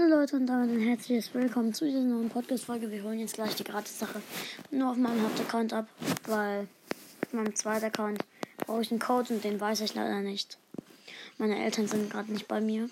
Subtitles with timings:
[0.00, 2.88] Hallo Leute und damit ein herzliches Willkommen zu dieser neuen Podcast-Folge.
[2.90, 4.22] Wir holen jetzt gleich die Gratis-Sache
[4.70, 5.88] nur auf meinem Hauptaccount ab,
[6.26, 6.68] weil
[7.26, 8.24] auf meinem zweiten Account
[8.58, 10.56] brauche ich einen Code und den weiß ich leider nicht.
[11.38, 12.88] Meine Eltern sind gerade nicht bei mir.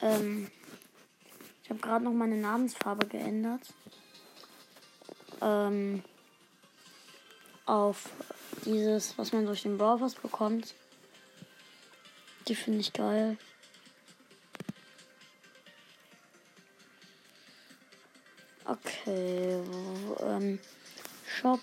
[0.00, 0.50] Ähm,
[1.62, 3.62] ich habe gerade noch meine Namensfarbe geändert.
[5.40, 6.02] Ähm,
[7.64, 8.10] auf
[8.64, 10.74] dieses, was man durch den Browser bekommt.
[12.48, 13.36] Die finde ich geil.
[18.70, 19.60] Okay,
[20.20, 20.60] ähm,
[21.26, 21.58] Shop.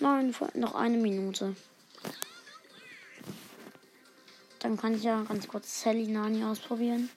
[0.00, 1.54] Nein, noch eine Minute.
[4.58, 7.08] Dann kann ich ja ganz kurz Sally Nani ausprobieren.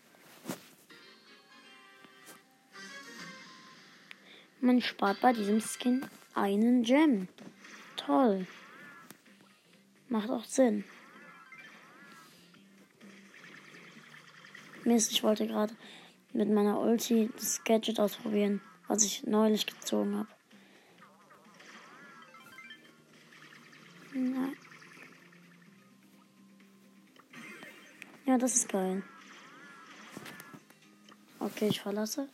[4.62, 6.06] Man spart bei diesem Skin
[6.36, 7.28] einen Gem.
[7.96, 8.46] Toll.
[10.10, 10.84] Macht auch Sinn.
[14.84, 15.74] Mist, ich wollte gerade
[16.34, 20.30] mit meiner Ulti das Gadget ausprobieren, was ich neulich gezogen habe.
[24.14, 24.56] Nein.
[28.26, 29.04] Ja, das ist geil.
[31.40, 32.28] Okay, ich verlasse.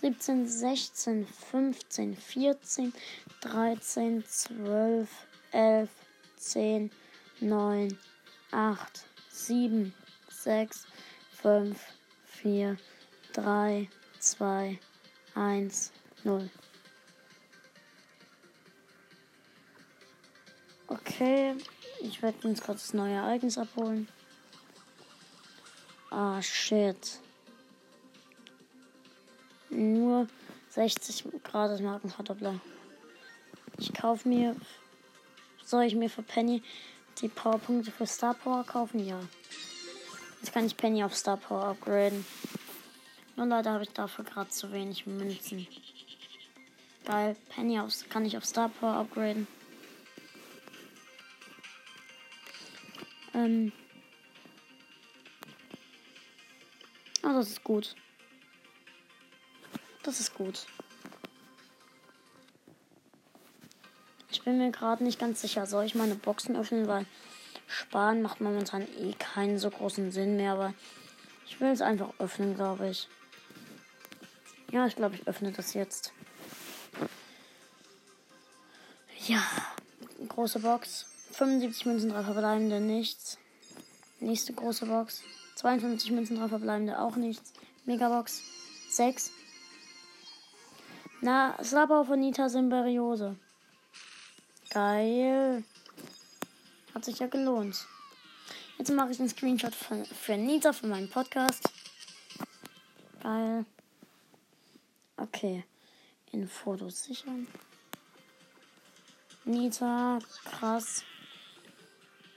[0.00, 2.92] 17, 16, 15, 14,
[3.40, 5.08] 13, 12,
[5.52, 5.90] 11,
[6.36, 6.90] 10,
[7.40, 7.98] 9,
[8.52, 9.92] 8, 7,
[10.28, 10.86] 6,
[11.42, 11.78] 5,
[12.26, 12.76] 4,
[13.32, 14.78] 3, 2,
[15.34, 15.92] 1,
[16.24, 16.50] 0.
[20.88, 21.54] Okay,
[22.00, 24.08] ich werde uns gerade das neue Ereignis abholen.
[26.10, 27.20] Ah, shit.
[29.70, 30.26] Nur
[30.70, 32.60] 60 Grad Markenverdoppler.
[33.78, 34.56] Ich kaufe mir.
[35.64, 36.62] Soll ich mir für Penny
[37.20, 39.04] die Powerpunkte für Star Power kaufen?
[39.04, 39.20] Ja.
[40.40, 42.24] Jetzt kann ich Penny auf Star Power upgraden.
[43.38, 45.68] Nur leider habe ich dafür gerade zu wenig Münzen.
[47.04, 49.46] Geil, Penny auf, kann ich auf Star Power upgraden.
[53.34, 53.70] Ähm.
[57.22, 57.94] Oh, das ist gut.
[60.02, 60.66] Das ist gut.
[64.32, 65.64] Ich bin mir gerade nicht ganz sicher.
[65.66, 66.88] Soll ich meine Boxen öffnen?
[66.88, 67.06] Weil
[67.68, 70.54] sparen macht momentan eh keinen so großen Sinn mehr.
[70.54, 70.74] Aber
[71.46, 73.06] ich will es einfach öffnen, glaube ich.
[74.70, 76.12] Ja, ich glaube, ich öffne das jetzt.
[79.26, 79.42] Ja,
[80.28, 81.06] große Box.
[81.32, 83.38] 75 Münzen, drei verbleibende, nichts.
[84.20, 85.22] Nächste große Box.
[85.56, 87.52] 52 Münzen, drei verbleibende, auch nichts.
[87.84, 88.42] Megabox.
[88.90, 89.30] 6.
[91.20, 93.36] Na, Slapper von Nita Symberiose.
[94.70, 95.64] Geil.
[96.94, 97.86] Hat sich ja gelohnt.
[98.78, 101.68] Jetzt mache ich einen Screenshot für, für Nita für meinen Podcast.
[103.22, 103.64] Geil.
[105.28, 105.64] Okay.
[106.32, 107.46] In Fotos sichern.
[109.44, 111.04] Nita, krass.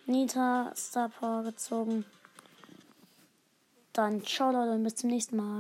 [0.06, 2.06] Nita, Star Power gezogen.
[3.94, 5.59] Dann ciao Leute und bis zum nächsten Mal.